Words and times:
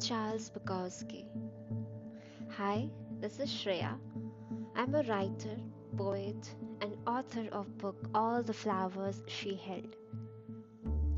Charles 0.00 0.48
Bukowski. 0.50 1.24
Hi, 2.50 2.88
this 3.20 3.40
is 3.40 3.50
Shreya. 3.50 3.98
I'm 4.76 4.94
a 4.94 5.02
writer, 5.02 5.56
poet, 5.96 6.54
and 6.80 6.96
author 7.04 7.48
of 7.50 7.76
book 7.78 7.96
All 8.14 8.40
the 8.44 8.52
Flowers 8.52 9.24
She 9.26 9.56
Held. 9.56 9.96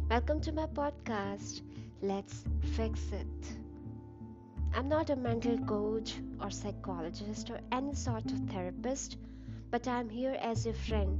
Welcome 0.08 0.40
to 0.40 0.52
my 0.52 0.64
podcast. 0.64 1.60
Let's 2.00 2.44
fix 2.74 3.00
it. 3.12 3.52
I'm 4.74 4.88
not 4.88 5.10
a 5.10 5.16
mental 5.16 5.58
coach 5.58 6.14
or 6.40 6.50
psychologist 6.50 7.50
or 7.50 7.60
any 7.72 7.94
sort 7.94 8.24
of 8.32 8.48
therapist, 8.48 9.18
but 9.70 9.86
I'm 9.86 10.08
here 10.08 10.38
as 10.40 10.64
a 10.64 10.72
friend 10.72 11.18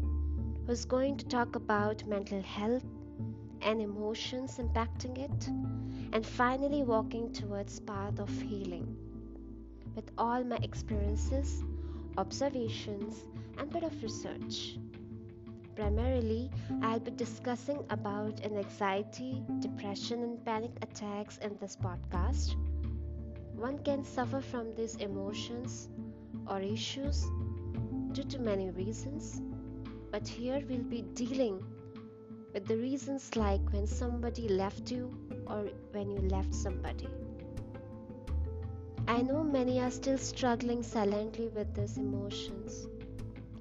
who's 0.67 0.87
going 0.87 1.19
to 1.19 1.27
talk 1.27 1.57
about 1.57 2.07
mental 2.07 2.41
health 2.41 2.87
and 3.63 3.81
emotions 3.81 4.59
impacting 4.59 5.19
it, 5.19 5.49
and 6.13 6.27
finally 6.27 6.83
walking 6.83 7.33
towards 7.33 7.81
path 7.81 8.19
of 8.19 8.31
healing. 8.43 8.97
With 9.95 10.11
all 10.19 10.45
my 10.45 10.57
experiences, 10.57 11.63
observations, 12.17 13.25
and 13.59 13.71
bit 13.71 13.83
of 13.83 14.03
research. 14.03 14.79
Primarily, 15.77 16.51
I'll 16.83 17.01
be 17.01 17.11
discussing 17.11 17.85
about 17.91 18.45
anxiety, 18.45 19.43
depression, 19.61 20.23
and 20.23 20.45
panic 20.45 20.73
attacks 20.83 21.39
in 21.39 21.57
this 21.61 21.77
podcast. 21.77 22.57
One 23.55 23.79
can 23.79 24.05
suffer 24.05 24.41
from 24.41 24.75
these 24.75 24.97
emotions 24.97 25.89
or 26.47 26.61
issues 26.61 27.27
due 28.13 28.25
to 28.25 28.39
many 28.39 28.71
reasons, 28.71 29.41
but 30.11 30.27
here 30.27 30.63
we'll 30.69 30.83
be 30.83 31.03
dealing 31.15 31.63
with 32.53 32.67
the 32.67 32.77
reasons 32.77 33.37
like 33.37 33.61
when 33.73 33.87
somebody 33.87 34.49
left 34.49 34.91
you 34.91 35.15
or 35.47 35.69
when 35.93 36.11
you 36.11 36.19
left 36.29 36.55
somebody. 36.55 37.09
I 39.07 39.23
know 39.23 39.43
many 39.43 39.81
are 39.81 39.91
still 39.91 40.19
struggling 40.19 40.83
silently 40.83 41.49
with 41.49 41.75
these 41.75 41.97
emotions. 41.97 42.87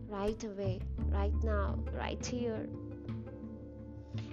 Right 0.07 0.43
away, 0.43 0.79
right 1.09 1.43
now, 1.43 1.77
right 1.93 2.23
here. 2.25 2.67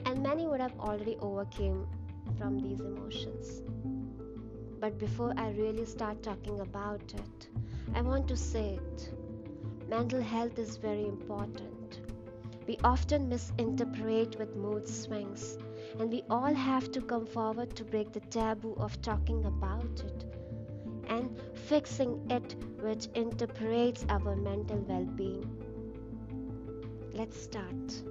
And 0.07 0.23
many 0.23 0.47
would 0.47 0.61
have 0.61 0.79
already 0.81 1.17
overcame 1.21 1.87
from 2.39 2.59
these 2.59 2.81
emotions. 2.81 3.63
But 4.81 4.99
before 4.99 5.35
I 5.37 5.51
really 5.51 5.85
start 5.85 6.23
talking 6.23 6.61
about 6.61 7.03
it, 7.15 7.49
I 7.95 8.01
want 8.03 8.29
to 8.29 8.37
say 8.37 8.79
it. 8.79 9.11
Mental 9.89 10.21
health 10.21 10.59
is 10.59 10.77
very 10.77 11.07
important 11.07 11.76
we 12.67 12.79
often 12.83 13.29
misinterpret 13.29 14.39
with 14.39 14.57
mood 14.57 14.89
swings, 14.89 15.59
and 16.01 16.11
we 16.11 16.23
all 16.29 16.53
have 16.53 16.91
to 16.93 17.01
come 17.01 17.27
forward 17.27 17.75
to 17.77 17.85
break 17.85 18.13
the 18.13 18.21
taboo 18.21 18.75
of 18.79 19.01
talking 19.03 19.45
about 19.45 20.03
it 20.05 20.25
and 21.09 21.41
fixing 21.55 22.21
it, 22.31 22.57
which 22.81 23.07
interprets 23.15 24.05
our 24.09 24.35
mental 24.37 24.79
well 24.89 25.05
being. 25.05 25.49
Let's 27.13 27.41
start. 27.41 28.03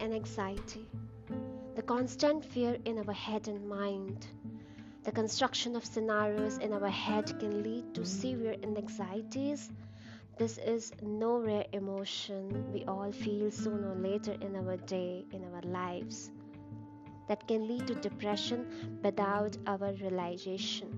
An 0.00 0.14
anxiety, 0.14 0.86
the 1.76 1.82
constant 1.82 2.44
fear 2.44 2.78
in 2.86 2.98
our 2.98 3.12
head 3.12 3.48
and 3.48 3.68
mind. 3.68 4.26
The 5.04 5.12
construction 5.12 5.76
of 5.76 5.84
scenarios 5.84 6.58
in 6.58 6.72
our 6.72 6.88
head 6.88 7.38
can 7.38 7.62
lead 7.62 7.94
to 7.94 8.04
severe 8.04 8.56
anxieties 8.62 9.70
this 10.40 10.56
is 10.56 10.90
no 11.02 11.36
rare 11.36 11.66
emotion 11.74 12.72
we 12.72 12.82
all 12.86 13.12
feel 13.12 13.50
sooner 13.50 13.90
or 13.92 13.94
later 13.94 14.32
in 14.40 14.56
our 14.56 14.78
day, 14.78 15.22
in 15.32 15.44
our 15.52 15.60
lives, 15.60 16.30
that 17.28 17.46
can 17.46 17.68
lead 17.68 17.86
to 17.86 17.94
depression 17.96 18.64
without 19.02 19.54
our 19.66 19.92
realization. 20.00 20.88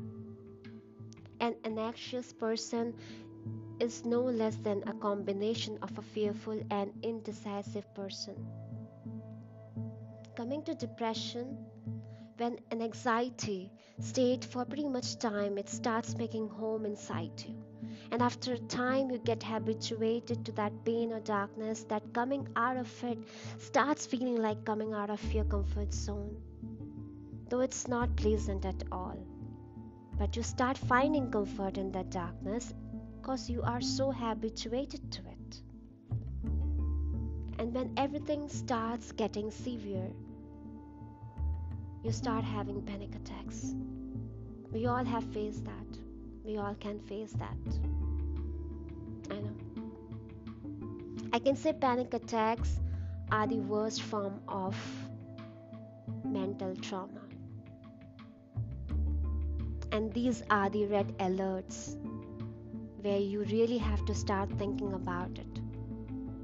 An 1.41 1.57
anxious 1.67 2.33
person 2.33 2.95
is 3.81 4.05
no 4.05 4.21
less 4.21 4.55
than 4.59 4.85
a 4.87 4.93
combination 4.93 5.77
of 5.83 5.99
a 5.99 6.03
fearful 6.03 6.63
and 6.71 6.93
indecisive 7.03 7.93
person. 7.97 8.37
Coming 10.37 10.63
to 10.63 10.75
depression, 10.77 11.59
when 12.37 12.61
an 12.71 12.81
anxiety 12.81 13.73
state 13.99 14.45
for 14.45 14.65
pretty 14.65 14.87
much 14.87 15.19
time, 15.19 15.59
it 15.59 15.69
starts 15.69 16.17
making 16.17 16.49
home 16.49 16.87
inside 16.87 17.43
you 17.45 17.62
and 18.13 18.21
after 18.21 18.53
a 18.53 18.59
time, 18.59 19.11
you 19.11 19.17
get 19.17 19.43
habituated 19.43 20.45
to 20.45 20.53
that 20.53 20.85
pain 20.85 21.15
or 21.15 21.21
darkness 21.21 21.85
that 21.85 22.13
coming 22.13 22.47
out 22.57 22.77
of 22.77 23.05
it 23.05 23.19
starts 23.57 24.05
feeling 24.05 24.37
like 24.37 24.67
coming 24.67 24.93
out 24.93 25.09
of 25.09 25.33
your 25.33 25.45
comfort 25.45 25.95
zone. 25.95 26.37
Though 27.49 27.61
it's 27.61 27.89
not 27.89 28.15
pleasant 28.17 28.67
at 28.67 28.85
all. 28.93 29.17
But 30.19 30.37
you 30.37 30.43
start 30.43 30.77
finding 30.77 31.31
comfort 31.31 31.79
in 31.79 31.91
that 31.93 32.11
darkness 32.11 32.75
because 33.17 33.49
you 33.49 33.63
are 33.63 33.81
so 33.81 34.13
habituated 34.13 35.11
to 35.13 35.23
it. 35.23 35.63
And 37.59 37.73
when 37.73 37.95
everything 37.97 38.47
starts 38.51 39.11
getting 39.13 39.51
severe, 39.51 40.11
you 42.05 42.13
start 42.13 42.45
having 42.45 42.83
panic 42.83 43.15
attacks. 43.15 43.75
We 44.71 44.85
all 44.85 45.05
have 45.05 45.25
faced 45.33 45.65
that. 45.65 45.99
We 46.45 46.59
all 46.59 46.75
can 46.75 46.99
face 47.01 47.33
that. 47.33 48.02
I 49.31 49.35
know. 49.35 49.57
I 51.33 51.39
can 51.39 51.57
say 51.57 51.73
panic 51.73 52.13
attacks 52.15 52.79
are 53.31 53.47
the 53.47 53.59
worst 53.59 54.03
form 54.03 54.41
of 54.49 54.77
mental 56.25 56.77
trauma. 56.77 57.21
And 59.91 60.13
these 60.13 60.43
are 60.51 60.69
the 60.69 60.87
red 60.87 61.17
alerts 61.19 61.97
where 63.01 63.19
you 63.19 63.45
really 63.45 63.79
have 63.79 64.05
to 64.07 64.15
start 64.15 64.51
thinking 64.59 64.93
about 64.93 65.39
it. 65.39 65.61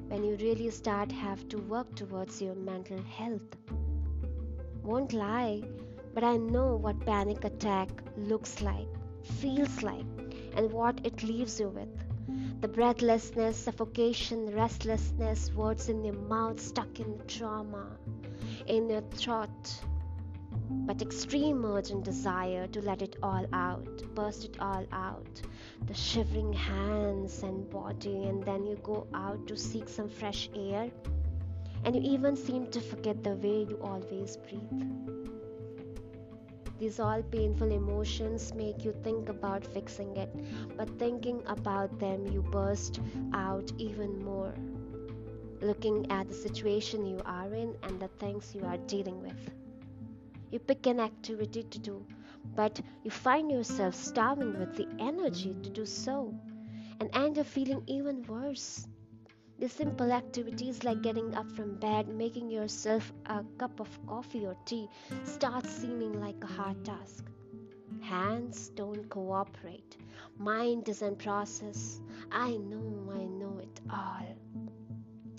When 0.08 0.24
you 0.24 0.36
really 0.36 0.70
start 0.70 1.12
have 1.12 1.48
to 1.50 1.58
work 1.58 1.94
towards 1.94 2.40
your 2.40 2.54
mental 2.54 3.02
health. 3.02 3.56
Won't 4.82 5.12
lie, 5.12 5.62
but 6.14 6.24
I 6.24 6.36
know 6.36 6.76
what 6.76 7.04
panic 7.04 7.44
attack 7.44 7.90
looks 8.16 8.62
like, 8.62 8.88
feels 9.22 9.82
like, 9.82 10.06
and 10.56 10.72
what 10.72 11.00
it 11.04 11.22
leaves 11.22 11.60
you 11.60 11.68
with 11.68 11.97
the 12.60 12.66
breathlessness, 12.66 13.56
suffocation, 13.56 14.52
restlessness, 14.52 15.52
words 15.52 15.88
in 15.88 16.04
your 16.04 16.14
mouth 16.14 16.58
stuck 16.58 16.98
in 16.98 17.20
trauma, 17.28 17.86
in 18.66 18.90
your 18.90 19.02
throat, 19.12 19.80
but 20.68 21.00
extreme 21.00 21.64
urgent 21.64 22.04
desire 22.04 22.66
to 22.66 22.80
let 22.82 23.00
it 23.00 23.14
all 23.22 23.46
out, 23.52 24.02
burst 24.14 24.44
it 24.44 24.56
all 24.60 24.84
out, 24.92 25.40
the 25.86 25.94
shivering 25.94 26.52
hands 26.52 27.44
and 27.44 27.70
body, 27.70 28.24
and 28.24 28.42
then 28.42 28.66
you 28.66 28.76
go 28.82 29.06
out 29.14 29.46
to 29.46 29.56
seek 29.56 29.88
some 29.88 30.08
fresh 30.08 30.50
air, 30.56 30.90
and 31.84 31.94
you 31.94 32.02
even 32.02 32.34
seem 32.34 32.66
to 32.66 32.80
forget 32.80 33.22
the 33.22 33.36
way 33.36 33.66
you 33.70 33.78
always 33.80 34.36
breathe. 34.36 35.37
These 36.78 37.00
all 37.00 37.22
painful 37.22 37.70
emotions 37.72 38.54
make 38.54 38.84
you 38.84 38.92
think 39.02 39.28
about 39.28 39.64
fixing 39.64 40.16
it, 40.16 40.30
but 40.76 40.98
thinking 40.98 41.42
about 41.46 41.98
them, 41.98 42.26
you 42.26 42.40
burst 42.40 43.00
out 43.32 43.70
even 43.78 44.24
more. 44.24 44.54
Looking 45.60 46.10
at 46.10 46.28
the 46.28 46.34
situation 46.34 47.04
you 47.04 47.20
are 47.24 47.52
in 47.52 47.76
and 47.82 48.00
the 48.00 48.08
things 48.08 48.54
you 48.54 48.64
are 48.64 48.78
dealing 48.78 49.20
with. 49.22 49.50
You 50.50 50.58
pick 50.60 50.86
an 50.86 51.00
activity 51.00 51.64
to 51.64 51.78
do, 51.78 52.06
but 52.54 52.80
you 53.04 53.10
find 53.10 53.50
yourself 53.50 53.94
starving 53.94 54.58
with 54.58 54.76
the 54.76 54.88
energy 54.98 55.54
to 55.62 55.70
do 55.70 55.84
so 55.84 56.32
and 57.00 57.10
end 57.12 57.38
up 57.38 57.46
feeling 57.46 57.82
even 57.86 58.22
worse. 58.22 58.86
The 59.58 59.68
simple 59.68 60.12
activities 60.12 60.84
like 60.84 61.02
getting 61.02 61.34
up 61.34 61.50
from 61.50 61.74
bed, 61.80 62.06
making 62.06 62.48
yourself 62.48 63.12
a 63.26 63.42
cup 63.58 63.80
of 63.80 64.06
coffee 64.06 64.46
or 64.46 64.56
tea 64.64 64.88
start 65.24 65.66
seeming 65.66 66.20
like 66.20 66.42
a 66.42 66.46
hard 66.46 66.84
task. 66.84 67.24
Hands 68.00 68.68
don't 68.76 69.08
cooperate. 69.10 69.96
Mind 70.38 70.84
doesn't 70.84 71.18
process. 71.18 72.00
I 72.30 72.56
know, 72.56 73.12
I 73.12 73.24
know 73.24 73.58
it 73.58 73.80
all. 73.90 74.36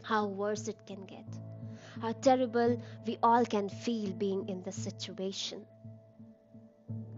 How 0.03 0.27
worse 0.27 0.67
it 0.67 0.85
can 0.85 1.05
get. 1.05 1.25
How 2.01 2.11
terrible 2.11 2.81
we 3.07 3.17
all 3.23 3.45
can 3.45 3.69
feel 3.69 4.11
being 4.11 4.49
in 4.49 4.61
this 4.63 4.75
situation. 4.75 5.65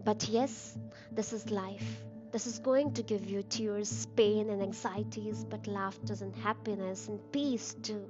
But 0.04 0.30
yes, 0.30 0.78
this 1.12 1.34
is 1.34 1.50
life. 1.50 2.04
This 2.32 2.48
is 2.48 2.60
going 2.60 2.94
to 2.94 3.04
give 3.04 3.30
you 3.30 3.44
tears, 3.44 4.06
pain, 4.16 4.50
and 4.50 4.62
anxieties, 4.62 5.44
but 5.44 5.68
laughter 5.68 6.16
and 6.22 6.34
happiness 6.34 7.10
and 7.10 7.20
peace 7.34 7.76
too. 7.82 8.06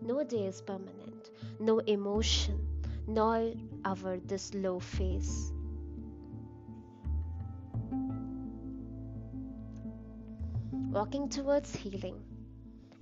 No 0.00 0.22
day 0.22 0.46
is 0.46 0.62
permanent, 0.62 1.30
no 1.58 1.80
emotion, 1.80 2.64
nor 3.08 3.52
ever 3.84 4.18
this 4.24 4.54
low 4.54 4.78
phase. 4.78 5.52
Walking 10.92 11.28
towards 11.28 11.74
healing. 11.74 12.22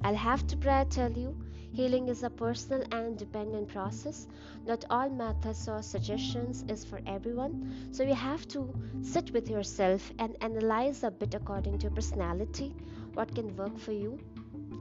I'll 0.03 0.15
have 0.15 0.47
to 0.47 0.57
pray 0.57 0.87
tell 0.89 1.13
you, 1.13 1.37
Healing 1.73 2.09
is 2.09 2.23
a 2.23 2.31
personal 2.31 2.83
and 2.93 3.17
dependent 3.17 3.69
process. 3.69 4.27
Not 4.67 4.85
all 4.91 5.09
methods 5.11 5.69
or 5.69 5.83
suggestions 5.83 6.65
is 6.69 6.85
for 6.85 7.01
everyone. 7.07 7.89
So 7.93 8.03
you 8.03 8.15
have 8.15 8.49
to 8.49 8.75
sit 9.03 9.31
with 9.33 9.49
yourself 9.49 10.11
and 10.19 10.37
analyze 10.41 11.05
a 11.05 11.11
bit 11.11 11.35
according 11.35 11.79
to 11.79 11.83
your 11.85 11.95
personality, 11.95 12.75
what 13.15 13.35
can 13.35 13.55
work 13.57 13.79
for 13.79 13.93
you 13.93 14.19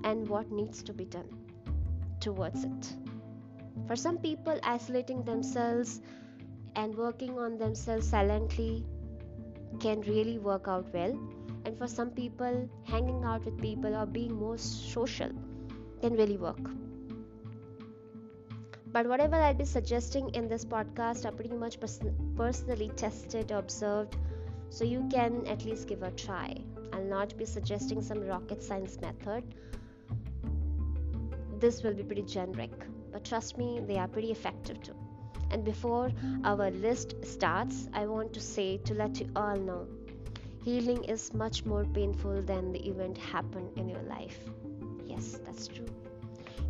and 0.04 0.28
what 0.28 0.52
needs 0.52 0.82
to 0.84 0.94
be 0.94 1.06
done 1.06 1.28
towards 2.20 2.64
it. 2.64 2.96
For 3.86 3.96
some 3.96 4.18
people, 4.18 4.60
isolating 4.64 5.24
themselves 5.24 6.02
and 6.76 6.96
working 6.96 7.38
on 7.38 7.58
themselves 7.58 8.08
silently 8.08 8.86
can 9.80 10.02
really 10.02 10.40
work 10.40 10.68
out 10.68 10.94
well. 10.94 11.18
And 11.66 11.78
for 11.78 11.88
some 11.88 12.12
people, 12.12 12.70
hanging 12.86 13.24
out 13.24 13.46
with 13.46 13.60
people 13.62 13.96
or 13.96 14.06
being 14.06 14.34
more 14.34 14.58
social 14.58 15.30
can 16.02 16.14
really 16.16 16.38
work. 16.38 16.60
But 18.92 19.08
whatever 19.08 19.36
I'll 19.36 19.54
be 19.54 19.66
suggesting 19.66 20.30
in 20.34 20.48
this 20.48 20.66
podcast 20.66 21.26
are 21.26 21.32
pretty 21.32 21.56
much 21.56 21.80
pers- 21.80 22.00
personally 22.36 22.90
tested, 22.96 23.52
observed, 23.52 24.16
so 24.70 24.84
you 24.84 25.08
can 25.12 25.46
at 25.48 25.66
least 25.66 25.88
give 25.88 26.04
a 26.04 26.12
try. 26.12 26.56
I'll 26.94 27.04
not 27.04 27.38
be 27.38 27.46
suggesting 27.46 28.02
some 28.02 28.22
rocket 28.26 28.64
science 28.64 29.00
method. 29.02 29.44
This 31.60 31.84
will 31.84 31.94
be 31.94 32.04
pretty 32.04 32.24
generic, 32.24 32.72
but 33.12 33.24
trust 33.24 33.58
me, 33.58 33.82
they 33.86 33.98
are 33.98 34.08
pretty 34.08 34.32
effective 34.32 34.82
too. 34.82 34.96
And 35.52 35.64
before 35.64 36.12
our 36.44 36.72
list 36.72 37.16
starts, 37.24 37.88
I 37.94 38.06
want 38.06 38.34
to 38.34 38.40
say 38.40 38.78
to 38.78 38.94
let 38.94 39.20
you 39.20 39.30
all 39.36 39.56
know 39.56 39.88
healing 40.64 41.04
is 41.06 41.34
much 41.34 41.66
more 41.66 41.86
painful 41.86 42.42
than 42.42 42.74
the 42.74 42.88
event 42.90 43.18
happened 43.18 43.78
in 43.78 43.88
your 43.88 44.02
life. 44.04 44.38
Yes, 45.08 45.40
that's 45.46 45.68
true. 45.68 45.88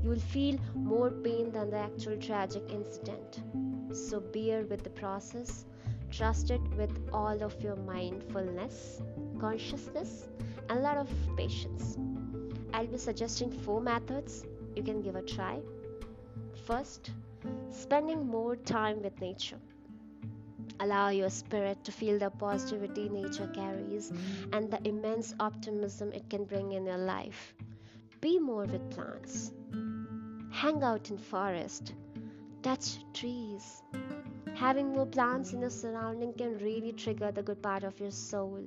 You 0.03 0.09
will 0.09 0.19
feel 0.19 0.57
more 0.75 1.11
pain 1.11 1.51
than 1.51 1.69
the 1.71 1.77
actual 1.77 2.17
tragic 2.17 2.63
incident. 2.69 3.41
So 3.93 4.19
bear 4.19 4.63
with 4.63 4.83
the 4.83 4.89
process, 4.91 5.65
trust 6.11 6.51
it 6.51 6.61
with 6.77 6.91
all 7.11 7.41
of 7.43 7.61
your 7.61 7.75
mindfulness, 7.75 9.01
consciousness, 9.39 10.27
and 10.69 10.79
a 10.79 10.81
lot 10.81 10.97
of 10.97 11.09
patience. 11.35 11.97
I'll 12.73 12.87
be 12.87 12.97
suggesting 12.97 13.51
four 13.51 13.81
methods 13.81 14.45
you 14.75 14.83
can 14.83 15.01
give 15.01 15.15
a 15.15 15.21
try. 15.21 15.59
First, 16.65 17.11
spending 17.71 18.27
more 18.27 18.55
time 18.55 19.01
with 19.01 19.19
nature. 19.19 19.59
Allow 20.79 21.09
your 21.09 21.29
spirit 21.29 21.83
to 21.85 21.91
feel 21.91 22.19
the 22.19 22.29
positivity 22.29 23.09
nature 23.09 23.47
carries 23.47 24.11
and 24.53 24.69
the 24.69 24.79
immense 24.87 25.33
optimism 25.39 26.11
it 26.13 26.29
can 26.29 26.45
bring 26.45 26.73
in 26.73 26.85
your 26.85 26.97
life. 26.97 27.55
Be 28.19 28.39
more 28.39 28.65
with 28.65 28.89
plants. 28.89 29.51
Hang 30.49 30.81
out 30.81 31.11
in 31.11 31.19
forest. 31.19 31.93
Touch 32.63 32.97
trees. 33.13 33.83
Having 34.55 34.93
more 34.93 35.05
plants 35.05 35.53
in 35.53 35.61
your 35.61 35.69
surrounding 35.69 36.33
can 36.33 36.57
really 36.57 36.93
trigger 36.93 37.31
the 37.31 37.43
good 37.43 37.61
part 37.61 37.83
of 37.83 37.99
your 37.99 38.09
soul. 38.09 38.63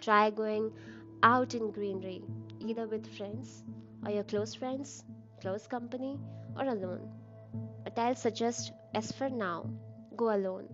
Try 0.00 0.30
going 0.30 0.72
out 1.22 1.54
in 1.54 1.70
greenery, 1.70 2.24
either 2.58 2.88
with 2.88 3.06
friends 3.16 3.62
or 4.04 4.10
your 4.10 4.24
close 4.24 4.56
friends, 4.56 5.04
close 5.40 5.68
company, 5.68 6.18
or 6.56 6.64
alone. 6.64 7.08
But 7.84 7.96
I'll 7.96 8.16
suggest, 8.16 8.72
as 8.94 9.12
for 9.12 9.30
now, 9.30 9.70
go 10.16 10.34
alone, 10.34 10.68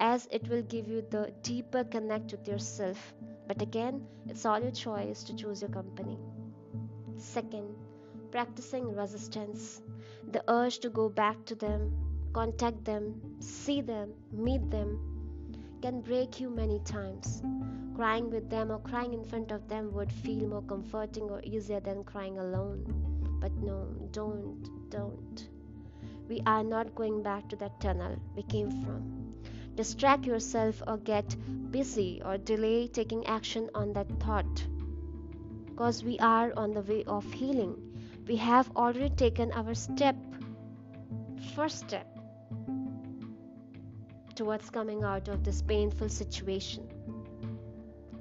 as 0.00 0.28
it 0.30 0.46
will 0.48 0.62
give 0.62 0.86
you 0.86 1.02
the 1.10 1.32
deeper 1.42 1.82
connect 1.84 2.32
with 2.32 2.46
yourself. 2.46 3.14
But 3.46 3.62
again, 3.62 4.06
it's 4.26 4.44
all 4.44 4.60
your 4.60 4.70
choice 4.70 5.24
to 5.24 5.34
choose 5.34 5.62
your 5.62 5.70
company. 5.70 6.18
Second, 7.18 7.74
practicing 8.30 8.94
resistance, 8.94 9.82
the 10.30 10.42
urge 10.46 10.78
to 10.78 10.88
go 10.88 11.08
back 11.08 11.44
to 11.46 11.56
them, 11.56 11.92
contact 12.32 12.84
them, 12.84 13.20
see 13.40 13.80
them, 13.80 14.12
meet 14.32 14.70
them, 14.70 15.00
can 15.82 16.00
break 16.00 16.38
you 16.38 16.48
many 16.48 16.78
times. 16.84 17.42
Crying 17.96 18.30
with 18.30 18.48
them 18.48 18.70
or 18.70 18.78
crying 18.78 19.14
in 19.14 19.24
front 19.24 19.50
of 19.50 19.68
them 19.68 19.92
would 19.94 20.12
feel 20.12 20.46
more 20.46 20.62
comforting 20.62 21.24
or 21.24 21.40
easier 21.42 21.80
than 21.80 22.04
crying 22.04 22.38
alone. 22.38 22.84
But 23.40 23.52
no, 23.56 23.88
don't, 24.12 24.88
don't. 24.88 25.48
We 26.28 26.40
are 26.46 26.62
not 26.62 26.94
going 26.94 27.24
back 27.24 27.48
to 27.48 27.56
that 27.56 27.80
tunnel 27.80 28.16
we 28.36 28.44
came 28.44 28.70
from. 28.84 29.34
Distract 29.74 30.24
yourself 30.24 30.80
or 30.86 30.98
get 30.98 31.36
busy 31.72 32.22
or 32.24 32.38
delay 32.38 32.86
taking 32.86 33.26
action 33.26 33.68
on 33.74 33.92
that 33.94 34.08
thought. 34.20 34.67
Because 35.78 36.02
we 36.02 36.18
are 36.18 36.52
on 36.56 36.74
the 36.74 36.80
way 36.80 37.04
of 37.04 37.24
healing. 37.32 37.76
We 38.26 38.34
have 38.34 38.68
already 38.74 39.10
taken 39.10 39.52
our 39.52 39.74
step, 39.74 40.16
first 41.54 41.78
step, 41.78 42.18
towards 44.34 44.70
coming 44.70 45.04
out 45.04 45.28
of 45.28 45.44
this 45.44 45.62
painful 45.62 46.08
situation. 46.08 46.88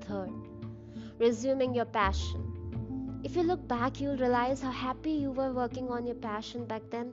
Third, 0.01 0.29
resuming 1.17 1.73
your 1.73 1.85
passion. 1.85 3.21
If 3.23 3.35
you 3.35 3.41
look 3.41 3.67
back, 3.67 3.99
you'll 3.99 4.17
realize 4.17 4.61
how 4.61 4.69
happy 4.69 5.13
you 5.13 5.31
were 5.31 5.51
working 5.51 5.89
on 5.89 6.05
your 6.05 6.21
passion 6.29 6.63
back 6.63 6.83
then 6.91 7.11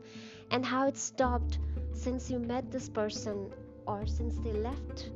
and 0.50 0.62
how 0.62 0.86
it 0.86 0.98
stopped 0.98 1.58
since 1.94 2.30
you 2.30 2.38
met 2.38 2.70
this 2.70 2.90
person 2.90 3.50
or 3.86 4.06
since 4.06 4.36
they 4.44 4.52
left. 4.52 5.08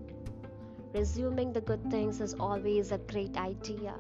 Resuming 0.94 1.52
the 1.52 1.60
good 1.60 1.90
things 1.90 2.20
is 2.20 2.34
always 2.40 2.92
a 2.92 2.98
great 2.98 3.36
idea. 3.36 3.94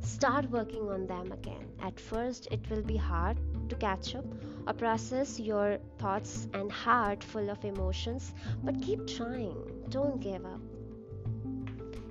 Start 0.00 0.50
working 0.50 0.88
on 0.90 1.06
them 1.06 1.32
again. 1.32 1.66
At 1.80 1.98
first, 1.98 2.48
it 2.50 2.68
will 2.68 2.82
be 2.82 2.96
hard 2.96 3.38
to 3.70 3.76
catch 3.76 4.14
up 4.14 4.26
or 4.66 4.74
process 4.74 5.40
your 5.40 5.78
thoughts 5.98 6.48
and 6.52 6.70
heart 6.70 7.24
full 7.24 7.48
of 7.48 7.64
emotions, 7.64 8.34
but 8.62 8.80
keep 8.82 9.06
trying. 9.06 9.56
Don't 9.88 10.20
give 10.20 10.44
up. 10.44 10.60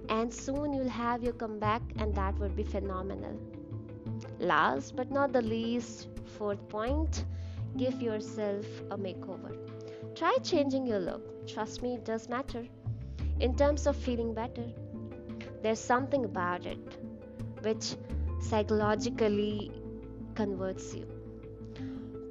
And 0.09 0.33
soon 0.33 0.74
you'll 0.74 0.89
have 0.89 1.24
your 1.24 1.33
comeback, 1.33 1.81
and 1.97 2.13
that 2.15 2.38
would 2.39 2.56
be 2.56 2.63
phenomenal. 2.63 3.39
Last 4.39 4.95
but 4.95 5.12
not 5.12 5.31
the 5.31 5.41
least, 5.41 6.07
fourth 6.38 6.68
point 6.69 7.25
give 7.77 8.01
yourself 8.01 8.65
a 8.91 8.97
makeover. 8.97 9.57
Try 10.15 10.38
changing 10.44 10.85
your 10.85 11.00
look. 11.00 11.47
Trust 11.47 11.81
me, 11.81 11.95
it 11.95 12.06
does 12.06 12.30
matter. 12.30 12.68
In 13.39 13.56
terms 13.56 13.88
of 13.88 13.95
feeling 13.95 14.33
better, 14.33 14.65
there's 15.62 15.80
something 15.80 16.25
about 16.25 16.65
it 16.65 16.80
which 17.62 17.95
psychologically 18.41 19.71
converts 20.35 20.94
you. 20.94 21.06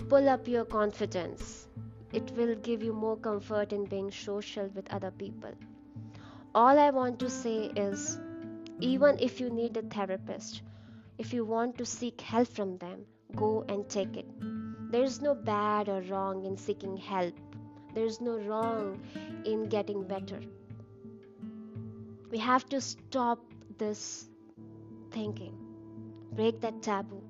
Pull 0.09 0.29
up 0.29 0.47
your 0.47 0.65
confidence. 0.65 1.69
It 2.13 2.31
will 2.37 2.55
give 2.57 2.83
you 2.83 2.93
more 2.93 3.17
comfort 3.17 3.73
in 3.73 3.85
being 3.87 4.11
social 4.11 4.69
with 4.75 4.93
other 4.93 5.11
people. 5.11 5.53
All 6.55 6.79
I 6.79 6.91
want 6.91 7.19
to 7.21 7.31
say 7.31 7.73
is 7.75 8.19
even 8.81 9.19
if 9.19 9.41
you 9.41 9.49
need 9.49 9.77
a 9.77 9.83
therapist, 9.83 10.63
if 11.17 11.33
you 11.33 11.45
want 11.45 11.79
to 11.79 11.87
seek 11.87 12.21
help 12.21 12.49
from 12.49 12.77
them, 12.79 13.07
go 13.35 13.65
and 13.69 13.89
take 13.89 14.17
it. 14.17 14.27
There 14.91 15.03
is 15.03 15.23
no 15.23 15.35
bad 15.35 15.89
or 15.89 16.03
wrong 16.03 16.45
in 16.45 16.57
seeking 16.57 16.97
help. 16.99 17.35
There 17.95 18.05
is 18.05 18.21
no 18.21 18.37
wrong 18.39 19.01
in 19.47 19.69
getting 19.69 20.03
better. 20.03 20.41
We 22.33 22.39
have 22.39 22.67
to 22.71 22.81
stop 22.81 23.41
this 23.77 24.27
thinking. 25.11 25.55
Break 26.33 26.63
that 26.63 26.83
taboo. 26.83 27.23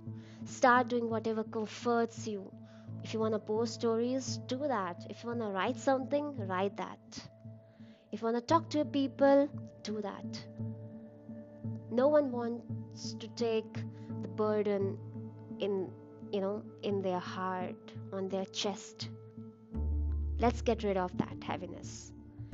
Start 0.44 0.86
doing 0.86 1.10
whatever 1.10 1.42
comforts 1.42 2.28
you. 2.28 2.52
If 3.02 3.12
you 3.12 3.18
want 3.18 3.34
to 3.34 3.40
post 3.40 3.74
stories, 3.74 4.38
do 4.46 4.58
that. 4.58 5.04
If 5.10 5.24
you 5.24 5.30
want 5.30 5.40
to 5.40 5.46
write 5.46 5.76
something, 5.76 6.36
write 6.46 6.76
that. 6.76 7.00
If 8.12 8.20
you 8.20 8.26
want 8.26 8.36
to 8.36 8.42
talk 8.42 8.70
to 8.70 8.84
people, 8.84 9.48
do 9.82 10.00
that. 10.02 10.46
No 11.90 12.06
one 12.06 12.30
wants 12.30 13.14
to 13.14 13.26
take 13.34 13.74
the 14.22 14.28
burden 14.28 14.96
in, 15.58 15.90
you 16.30 16.40
know, 16.40 16.62
in 16.84 17.02
their 17.02 17.18
heart, 17.18 17.90
on 18.12 18.28
their 18.28 18.44
chest. 18.44 19.08
Let's 20.38 20.62
get 20.62 20.84
rid 20.84 20.96
of 20.96 21.18
that 21.18 21.42
heaviness 21.42 22.12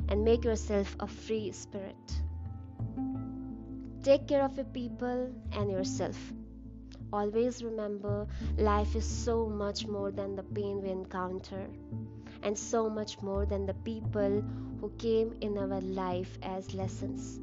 and 0.09 0.25
make 0.25 0.45
yourself 0.45 0.97
a 0.99 1.07
free 1.07 1.53
spirit. 1.53 2.23
Take 4.09 4.27
care 4.27 4.43
of 4.43 4.57
your 4.57 4.65
people 4.65 5.31
and 5.53 5.71
yourself. 5.71 6.17
Always 7.13 7.63
remember 7.63 8.27
life 8.57 8.97
is 8.97 9.05
so 9.05 9.47
much 9.47 9.87
more 9.87 10.11
than 10.11 10.35
the 10.35 10.45
pain 10.45 10.81
we 10.81 10.89
encounter, 10.89 11.67
and 12.43 12.57
so 12.57 12.89
much 12.89 13.21
more 13.21 13.45
than 13.45 13.67
the 13.67 13.75
people 13.75 14.43
who 14.81 14.91
came 14.97 15.37
in 15.43 15.59
our 15.59 15.83
life 15.83 16.39
as 16.43 16.73
lessons. 16.73 17.39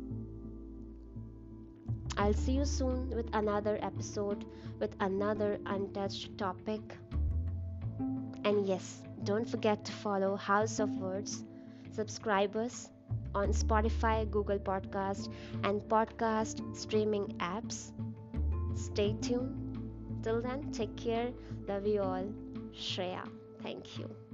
I'll 2.17 2.34
see 2.34 2.53
you 2.53 2.65
soon 2.65 3.12
with 3.12 3.29
another 3.34 3.77
episode 3.84 4.43
with 4.79 4.95
another 5.01 5.60
untouched 5.67 6.36
topic. 6.39 6.81
And 8.43 8.65
yes, 8.65 9.03
don't 9.24 9.48
forget 9.48 9.86
to 9.86 9.91
follow 9.91 10.36
House 10.36 10.79
of 10.79 10.89
Words, 10.98 11.43
subscribers 11.91 12.89
on 13.36 13.50
Spotify, 13.50 14.30
Google 14.32 14.58
Podcast, 14.60 15.30
and 15.63 15.82
podcast 15.82 16.63
streaming 16.75 17.27
apps. 17.39 17.92
Stay 18.75 19.13
tuned. 19.22 19.62
Till 20.24 20.42
then, 20.42 20.72
take 20.72 20.96
care. 20.96 21.30
Love 21.68 21.86
you 21.86 22.01
all. 22.01 22.27
Shreya. 22.74 23.27
Thank 23.62 24.00
you. 24.00 24.25